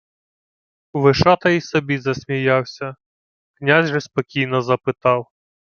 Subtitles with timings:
[0.93, 2.95] Вишата й собі засміявся,
[3.59, 5.27] князь же спокійно запитав: